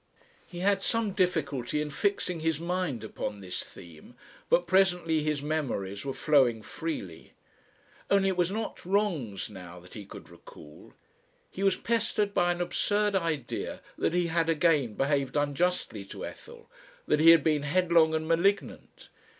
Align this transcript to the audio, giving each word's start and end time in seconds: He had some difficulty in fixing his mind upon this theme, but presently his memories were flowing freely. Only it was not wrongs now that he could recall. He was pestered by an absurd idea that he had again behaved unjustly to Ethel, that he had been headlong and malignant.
He 0.47 0.61
had 0.61 0.81
some 0.81 1.11
difficulty 1.11 1.79
in 1.79 1.91
fixing 1.91 2.39
his 2.39 2.59
mind 2.59 3.03
upon 3.03 3.39
this 3.39 3.61
theme, 3.61 4.15
but 4.49 4.65
presently 4.65 5.21
his 5.21 5.43
memories 5.43 6.03
were 6.03 6.15
flowing 6.15 6.63
freely. 6.63 7.33
Only 8.09 8.29
it 8.29 8.35
was 8.35 8.49
not 8.49 8.83
wrongs 8.83 9.47
now 9.47 9.79
that 9.81 9.93
he 9.93 10.07
could 10.07 10.27
recall. 10.31 10.95
He 11.51 11.61
was 11.61 11.75
pestered 11.75 12.33
by 12.33 12.51
an 12.51 12.61
absurd 12.61 13.13
idea 13.13 13.79
that 13.95 14.15
he 14.15 14.25
had 14.25 14.49
again 14.49 14.95
behaved 14.95 15.37
unjustly 15.37 16.03
to 16.05 16.25
Ethel, 16.25 16.67
that 17.05 17.19
he 17.19 17.29
had 17.29 17.43
been 17.43 17.61
headlong 17.61 18.15
and 18.15 18.27
malignant. 18.27 19.07